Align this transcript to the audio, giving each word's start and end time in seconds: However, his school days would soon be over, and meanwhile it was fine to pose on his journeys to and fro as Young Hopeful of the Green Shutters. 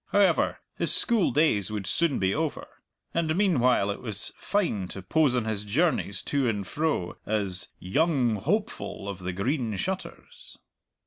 However, 0.11 0.57
his 0.79 0.91
school 0.91 1.29
days 1.29 1.69
would 1.69 1.85
soon 1.85 2.17
be 2.17 2.33
over, 2.33 2.65
and 3.13 3.35
meanwhile 3.35 3.91
it 3.91 4.01
was 4.01 4.33
fine 4.35 4.87
to 4.87 5.03
pose 5.03 5.35
on 5.35 5.45
his 5.45 5.63
journeys 5.63 6.23
to 6.23 6.49
and 6.49 6.65
fro 6.65 7.17
as 7.27 7.67
Young 7.77 8.37
Hopeful 8.37 9.07
of 9.07 9.19
the 9.19 9.31
Green 9.31 9.77
Shutters. 9.77 10.57